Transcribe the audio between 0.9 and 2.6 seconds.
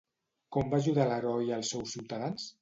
l'heroi als seus ciutadans?